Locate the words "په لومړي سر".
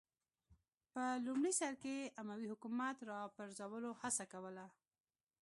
0.91-1.73